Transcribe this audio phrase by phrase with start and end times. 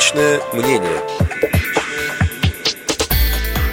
[0.00, 1.02] Личное мнение.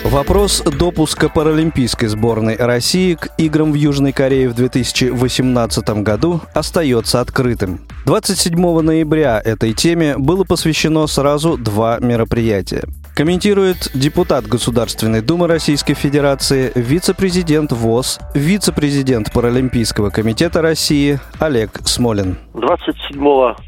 [0.04, 7.80] Вопрос допуска паралимпийской сборной России к играм в Южной Корее в 2018 году остается открытым.
[8.06, 12.84] 27 ноября этой теме было посвящено сразу два мероприятия.
[13.16, 22.36] Комментирует депутат Государственной Думы Российской Федерации, вице-президент ВОЗ, вице-президент Паралимпийского комитета России Олег Смолин.
[22.54, 23.22] 27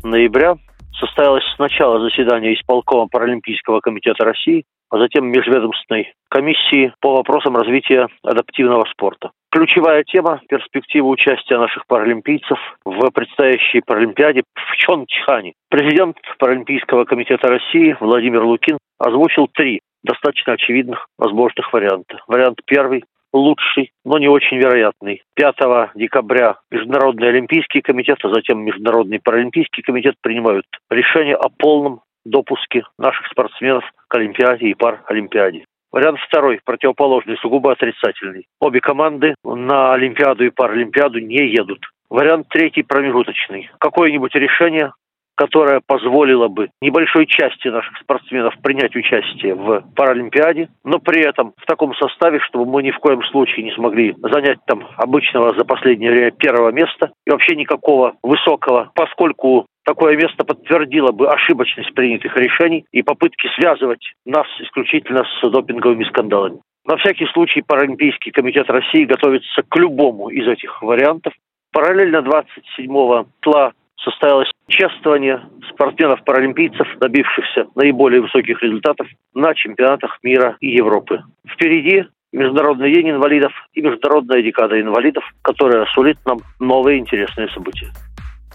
[0.03, 0.57] ноября
[0.99, 8.85] состоялось сначала заседание исполкома Паралимпийского комитета России, а затем межведомственной комиссии по вопросам развития адаптивного
[8.91, 9.31] спорта.
[9.51, 15.53] Ключевая тема– перспектива участия наших паралимпийцев в предстоящей Паралимпиаде в Чончхане.
[15.69, 22.21] Президент Паралимпийского комитета России Владимир Лукин озвучил три достаточно очевидных возможных варианта.
[22.27, 25.23] Вариант первый лучший, но не очень вероятный.
[25.35, 25.55] 5
[25.95, 33.27] декабря Международный Олимпийский комитет, а затем Международный Паралимпийский комитет принимают решение о полном допуске наших
[33.27, 35.65] спортсменов к Олимпиаде и Паралимпиаде.
[35.91, 38.45] Вариант второй, противоположный, сугубо отрицательный.
[38.59, 41.79] Обе команды на Олимпиаду и Паралимпиаду не едут.
[42.09, 43.69] Вариант третий, промежуточный.
[43.79, 44.93] Какое-нибудь решение
[45.39, 51.65] которая позволила бы небольшой части наших спортсменов принять участие в Паралимпиаде, но при этом в
[51.65, 56.11] таком составе, чтобы мы ни в коем случае не смогли занять там обычного за последнее
[56.11, 62.83] время первого места и вообще никакого высокого, поскольку такое место подтвердило бы ошибочность принятых решений
[62.91, 66.59] и попытки связывать нас исключительно с допинговыми скандалами.
[66.85, 71.31] На всякий случай Паралимпийский комитет России готовится к любому из этих вариантов.
[71.71, 73.71] Параллельно 27 числа
[74.03, 81.21] состоялось чествование спортсменов-паралимпийцев, добившихся наиболее высоких результатов на чемпионатах мира и Европы.
[81.47, 87.87] Впереди Международный день инвалидов и Международная декада инвалидов, которая сулит нам новые интересные события.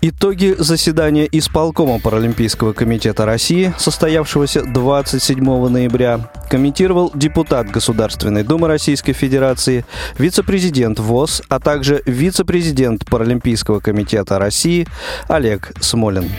[0.06, 9.86] Итоги заседания исполкома Паралимпийского комитета России, состоявшегося 27 ноября, комментировал депутат Государственной Думы Российской Федерации,
[10.18, 14.86] вице-президент ВОЗ, а также вице-президент Паралимпийского комитета России
[15.26, 16.30] Олег Смолин.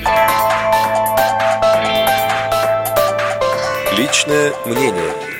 [3.97, 5.34] Личное мнение.